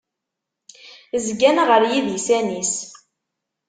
Zzgan 1.23 1.57
ɣer 1.67 1.81
yidisan-is. 1.91 2.73